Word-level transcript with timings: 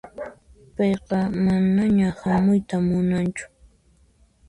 Payqa 0.75 1.19
manaña 1.45 2.07
hamuyta 2.19 2.75
munanchu. 2.87 3.45